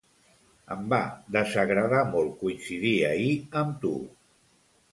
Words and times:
Em 0.75 0.79
va 0.93 1.01
desagradar 1.35 2.01
molt 2.15 2.33
coincidir 2.41 2.97
ahir 3.13 3.31
amb 3.65 3.79
tu! 3.87 3.95